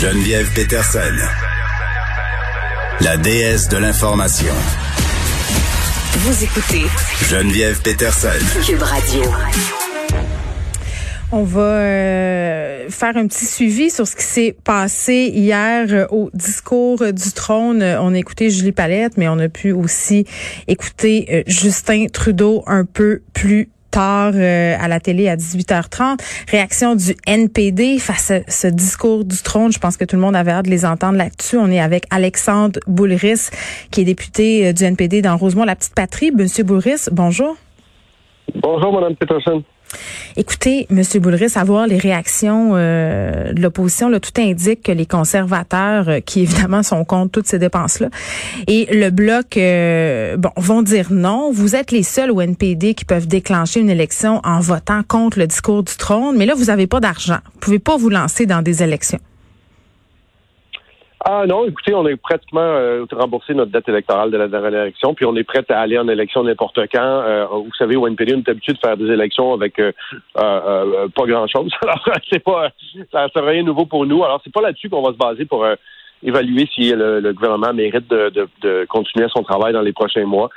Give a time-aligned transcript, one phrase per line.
[0.00, 1.00] Geneviève Peterson,
[3.00, 4.54] la déesse de l'information.
[6.12, 6.82] Vous écoutez
[7.28, 8.28] Geneviève Peterson.
[8.64, 9.22] Cube Radio.
[11.32, 16.30] On va euh, faire un petit suivi sur ce qui s'est passé hier euh, au
[16.32, 17.82] discours du trône.
[17.82, 20.26] On a écouté Julie Palette, mais on a pu aussi
[20.68, 26.18] écouter euh, Justin Trudeau un peu plus tard à la télé à 18h30.
[26.50, 29.72] Réaction du NPD face à ce discours du trône.
[29.72, 31.56] Je pense que tout le monde avait hâte de les entendre là-dessus.
[31.56, 33.50] On est avec Alexandre Boulris,
[33.90, 36.30] qui est député du NPD dans Rosemont, la petite patrie.
[36.30, 37.56] Monsieur Boulris, bonjour.
[38.62, 39.62] Bonjour, Madame Peterson.
[40.36, 46.20] Écoutez, Monsieur Boulris, savoir les réactions euh, de l'opposition, tout indique que les conservateurs, euh,
[46.20, 48.08] qui évidemment sont contre toutes ces dépenses-là,
[48.66, 51.50] et le bloc, euh, bon, vont dire non.
[51.52, 55.46] Vous êtes les seuls au NPD qui peuvent déclencher une élection en votant contre le
[55.46, 57.38] discours du trône, mais là, vous n'avez pas d'argent.
[57.54, 59.18] Vous pouvez pas vous lancer dans des élections.
[61.30, 65.12] Ah non, écoutez, on est pratiquement euh, remboursé notre dette électorale de la dernière élection,
[65.12, 66.98] puis on est prêt à aller en élection n'importe quand.
[67.02, 69.92] Euh, vous savez, au NPD, on est habitué de faire des élections avec euh,
[70.32, 71.70] pas grand-chose.
[71.82, 72.70] Alors, c'est pas,
[73.12, 74.24] ça c'est rien de nouveau pour nous.
[74.24, 75.66] Alors, c'est pas là-dessus qu'on va se baser pour
[76.22, 80.48] évaluer si le, gouvernement mérite de, continuer son travail dans les prochains mois.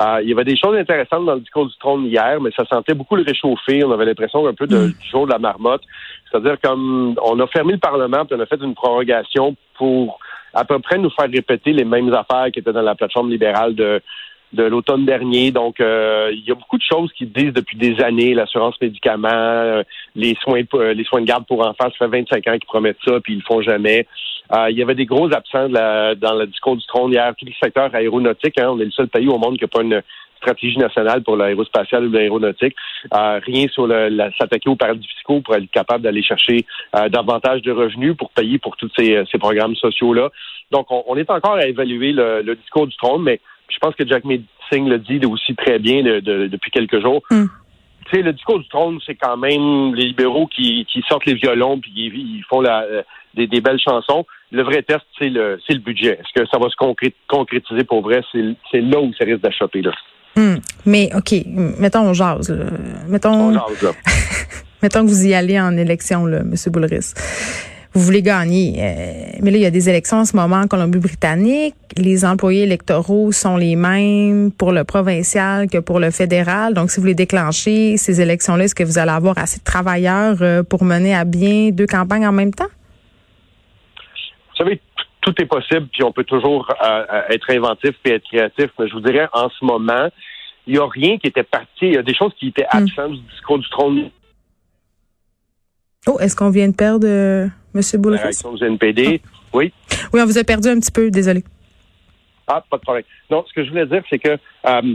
[0.00, 2.94] Il y avait des choses intéressantes dans le discours du trône hier, mais ça sentait
[2.94, 3.84] beaucoup le réchauffer.
[3.84, 4.92] On avait l'impression un peu de, mm.
[4.92, 5.82] du jour de la marmotte.
[6.30, 10.18] C'est-à-dire comme on a fermé le Parlement, puis on a fait une prorogation pour
[10.54, 13.74] à peu près nous faire répéter les mêmes affaires qui étaient dans la plateforme libérale
[13.74, 14.00] de
[14.52, 15.50] de l'automne dernier.
[15.50, 19.28] Donc, euh, il y a beaucoup de choses qui disent depuis des années, l'assurance médicaments,
[19.30, 19.82] euh,
[20.14, 22.96] les soins euh, les soins de garde pour enfants, ça fait 25 ans qu'ils promettent
[23.06, 24.06] ça, puis ils le font jamais.
[24.70, 27.94] Il y avait des gros absents dans le discours du trône hier, tout le secteur
[27.94, 28.58] aéronautique.
[28.58, 30.02] Hein, on est le seul pays au monde qui n'a pas une
[30.38, 32.74] stratégie nationale pour l'aérospatiale ou l'aéronautique.
[33.12, 36.64] rien sur le, s'attaquer aux paradis fiscaux pour être capable d'aller chercher
[37.10, 40.30] davantage de revenus pour payer pour tous ces, programmes sociaux-là.
[40.70, 44.24] Donc, on, est encore à évaluer le discours du trône, mais je pense que Jack
[44.70, 47.22] Singh le dit aussi très bien depuis quelques jours.
[47.30, 47.46] Hmm.
[48.10, 51.78] Tu sais, le discours du trône, c'est quand même les libéraux qui, sortent les violons
[51.78, 53.02] puis ils, font euh,
[53.34, 54.24] des, belles chansons.
[54.50, 56.18] Le vrai test, c'est le, le budget.
[56.20, 56.76] Est-ce que ça va se
[57.28, 58.22] concrétiser pour vrai?
[58.32, 59.82] C'est là où ça risque d'achoper.
[59.82, 59.92] Là.
[60.36, 60.56] Hmm.
[60.86, 62.56] Mais OK, mettons on jase.
[63.08, 63.52] Mettons,
[64.82, 66.54] mettons que vous y allez en élection, là, M.
[66.68, 67.14] Boulris
[67.94, 68.74] vous voulez gagner.
[68.78, 71.74] Euh, mais là, il y a des élections en ce moment en Colombie-Britannique.
[71.96, 76.74] Les employés électoraux sont les mêmes pour le provincial que pour le fédéral.
[76.74, 80.36] Donc, si vous voulez déclencher ces élections-là, est-ce que vous allez avoir assez de travailleurs
[80.42, 82.68] euh, pour mener à bien deux campagnes en même temps?
[84.50, 84.80] Vous savez,
[85.22, 88.70] tout est possible, puis on peut toujours euh, être inventif et être créatif.
[88.78, 90.08] Mais je vous dirais, en ce moment,
[90.66, 91.66] il n'y a rien qui était parti.
[91.82, 92.78] Il y a des choses qui étaient hmm.
[92.78, 94.10] absentes du discours du trône.
[96.08, 97.50] Oh, est-ce qu'on vient de perdre M.
[97.74, 99.28] La réaction du NPD, ah.
[99.52, 99.72] oui.
[100.12, 101.44] Oui, on vous a perdu un petit peu, désolé.
[102.46, 103.04] Ah, pas de problème.
[103.30, 104.94] Non, ce que je voulais dire, c'est que euh,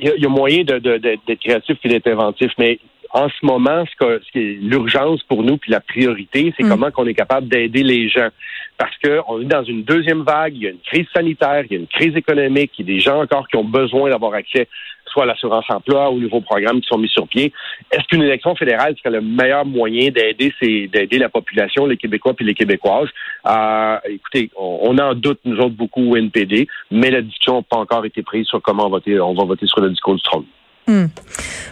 [0.00, 2.78] il y, a moyen d'être créatif et d'être inventif, mais
[3.10, 6.64] en ce moment, ce, que, ce qui est l'urgence pour nous, puis la priorité, c'est
[6.64, 6.68] mm.
[6.68, 8.28] comment qu'on est capable d'aider les gens.
[8.76, 11.76] Parce qu'on est dans une deuxième vague, il y a une crise sanitaire, il y
[11.76, 14.68] a une crise économique, il y a des gens encore qui ont besoin d'avoir accès
[15.08, 17.52] soit l'assurance emploi aux nouveaux programmes qui sont mis sur pied.
[17.90, 22.44] Est-ce qu'une élection fédérale serait le meilleur moyen d'aider d'aider la population, les Québécois puis
[22.44, 23.08] les Québécoises?
[23.46, 27.76] Euh, écoutez, on, en doute, nous autres, beaucoup au NPD, mais la discussion n'a pas
[27.76, 30.44] encore été prise sur comment on voter, on va voter sur le discours du trône.
[30.88, 31.08] Hmm.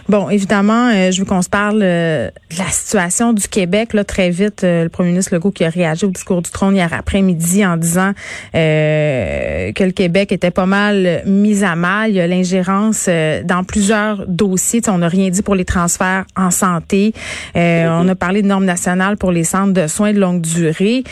[0.09, 3.93] Bon, évidemment, euh, je veux qu'on se parle euh, de la situation du Québec.
[3.93, 6.75] Là, très vite, euh, le premier ministre Legault qui a réagi au discours du trône
[6.75, 8.13] hier après-midi en disant
[8.53, 12.11] que le Québec était pas mal mis à mal.
[12.11, 13.09] Il y a l'ingérence
[13.43, 14.81] dans plusieurs dossiers.
[14.87, 17.13] on n'a rien dit pour les transferts en santé.
[17.55, 21.03] on a parlé de normes nationales pour les centres de soins de longue durée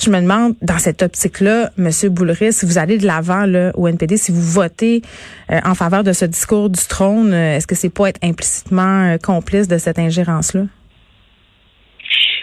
[0.00, 1.90] je me demande, dans cette optique-là, M.
[2.10, 5.02] Boulris, si vous allez de l'avant au NPD, si vous votez
[5.50, 9.14] euh, en faveur de ce discours du trône, euh, est-ce que c'est pas être implicitement
[9.14, 10.62] euh, complice de cette ingérence-là?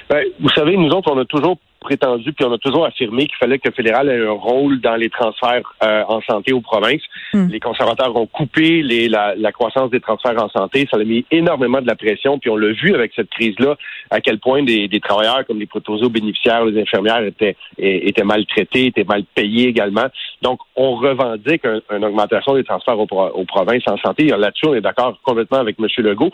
[0.10, 3.38] Ben, vous savez, nous autres, on a toujours prétendu, puis on a toujours affirmé qu'il
[3.38, 7.03] fallait que le fédéral ait un rôle dans les transferts euh, en santé aux provinces.
[7.33, 7.47] Hmm.
[7.50, 10.88] Les conservateurs ont coupé les, la, la, croissance des transferts en santé.
[10.89, 13.75] Ça a mis énormément de la pression, puis on l'a vu avec cette crise-là,
[14.09, 18.88] à quel point des, des travailleurs comme les aux bénéficiaires, les infirmières étaient, étaient maltraités,
[18.88, 20.06] étaient mal payés également.
[20.41, 24.25] Donc, on revendique une augmentation des transferts aux, aux provinces en santé.
[24.25, 25.88] Là-dessus, on est d'accord complètement avec M.
[25.97, 26.31] Legault.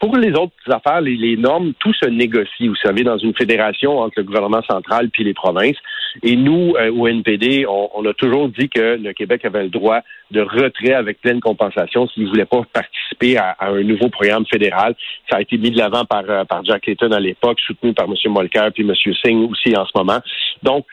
[0.00, 2.68] Pour les autres affaires, les, les normes, tout se négocie.
[2.68, 5.76] Vous savez, dans une fédération entre le gouvernement centrale puis les provinces.
[6.22, 10.00] Et nous, euh, au NPD, on, a toujours dit que le Québec avait le droit
[10.30, 14.94] de retrait avec pleine compensation s'il ne voulait pas participer à, un nouveau programme fédéral.
[15.30, 18.06] Ça a été mis de l'avant par, euh, par Jack Layton à l'époque, soutenu par
[18.06, 18.14] M.
[18.26, 18.94] Molker puis M.
[18.94, 20.20] Singh aussi en ce moment.
[20.62, 20.86] Donc,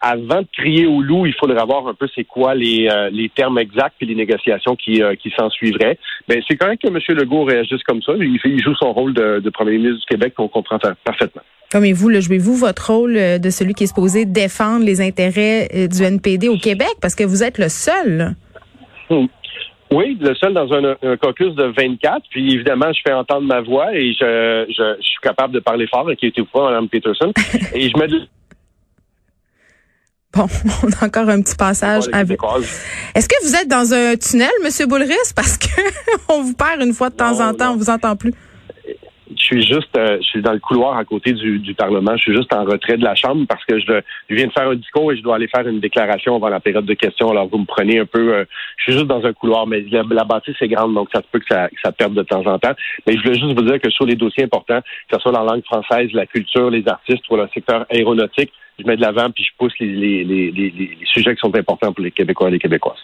[0.00, 3.28] avant de crier au loup, il faudrait voir un peu c'est quoi les, euh, les
[3.28, 5.98] termes exacts et les négociations qui, qui s'en suivraient.
[6.28, 6.98] Ben, c'est correct que M.
[7.16, 8.12] Legault réagisse comme ça.
[8.16, 11.42] Il, joue son rôle de premier ministre du Québec, qu'on comprend parfaitement.
[11.72, 16.48] Comme vous, jouez-vous votre rôle de celui qui est supposé défendre les intérêts du NPD
[16.48, 16.92] au Québec?
[17.00, 18.34] Parce que vous êtes le seul.
[19.90, 22.22] Oui, le seul dans un, caucus de 24.
[22.30, 26.08] Puis évidemment, je fais entendre ma voix et je, je, suis capable de parler fort,
[26.18, 27.32] qui était pas Mme Peterson.
[27.74, 28.28] et je me dis.
[30.34, 30.46] Bon,
[30.82, 32.38] on a encore un petit passage avec.
[33.14, 34.88] Est-ce que vous êtes dans un tunnel, M.
[34.88, 35.32] Boulris?
[35.36, 35.68] Parce que
[36.28, 38.32] on vous perd une fois de temps en temps, on vous entend plus
[39.42, 42.16] je suis juste, euh, je suis dans le couloir à côté du, du, Parlement.
[42.16, 44.00] Je suis juste en retrait de la Chambre parce que je,
[44.30, 46.84] viens de faire un discours et je dois aller faire une déclaration avant la période
[46.84, 47.30] de questions.
[47.30, 48.34] Alors vous me prenez un peu.
[48.34, 48.44] Euh,
[48.76, 51.40] je suis juste dans un couloir, mais la, bâtisse est grande, donc ça se peut
[51.40, 52.74] que ça, que ça perde de temps en temps.
[53.06, 55.42] Mais je voulais juste vous dire que sur les dossiers importants, que ce soit la
[55.42, 59.44] langue française, la culture, les artistes ou le secteur aéronautique, je mets de l'avant puis
[59.44, 62.98] je pousse les, sujets qui sont importants pour les Québécois et les Québécoises.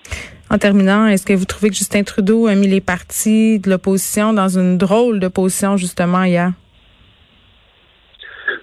[0.51, 4.33] En terminant, est-ce que vous trouvez que Justin Trudeau a mis les partis de l'opposition
[4.33, 6.53] dans une drôle de position justement hier?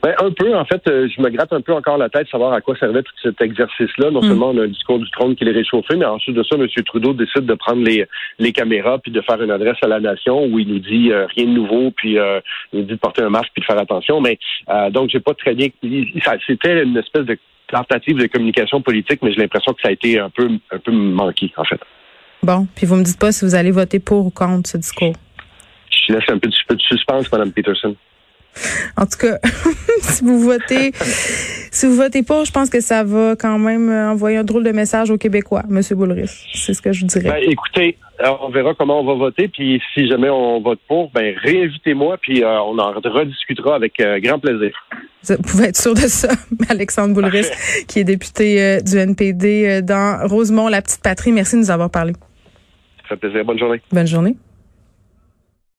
[0.06, 2.54] Ben, un peu, en fait, euh, je me gratte un peu encore la tête, savoir
[2.54, 4.12] à quoi servait tout cet exercice-là.
[4.12, 4.28] Non mm.
[4.28, 6.68] seulement on a un discours du trône qui est réchauffé, mais ensuite de ça, M.
[6.86, 8.06] Trudeau décide de prendre les,
[8.38, 11.25] les caméras puis de faire une adresse à la nation où il nous dit euh,
[11.36, 12.40] rien de nouveau, puis euh,
[12.72, 14.22] il nous dit de porter un masque puis de faire attention.
[14.22, 14.38] Mais
[14.92, 15.69] donc, j'ai pas très bien.
[16.46, 20.19] C'était une espèce de tentative de communication politique, mais j'ai l'impression que ça a été
[20.19, 21.80] un peu, un peu manqué, en fait.
[22.44, 25.13] Bon, puis vous me dites pas si vous allez voter pour ou contre ce discours.
[25.90, 27.96] Je laisse un peu de, peu de suspense, Mme Peterson.
[28.98, 29.38] En tout cas,
[30.01, 30.92] si vous votez,
[31.71, 34.71] si vous votez pour, je pense que ça va quand même envoyer un drôle de
[34.71, 35.81] message aux Québécois, M.
[35.92, 36.45] Boulris.
[36.53, 37.30] C'est ce que je dirais.
[37.30, 37.97] Ben, écoutez,
[38.42, 42.44] on verra comment on va voter, puis si jamais on vote pour, ben réinvitez-moi, puis
[42.44, 44.71] euh, on en rediscutera avec euh, grand plaisir.
[45.24, 46.30] Vous pouvez être sûr de ça,
[46.69, 47.47] Alexandre Boulris,
[47.88, 51.31] qui est député euh, du NPD dans Rosemont, la petite patrie.
[51.31, 52.13] Merci de nous avoir parlé.
[53.03, 53.44] Ça fait plaisir.
[53.44, 53.81] Bonne journée.
[53.92, 54.36] Bonne journée.